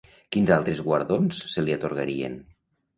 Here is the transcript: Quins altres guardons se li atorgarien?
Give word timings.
Quins 0.35 0.51
altres 0.55 0.81
guardons 0.89 1.45
se 1.57 1.67
li 1.69 1.79
atorgarien? 1.79 2.45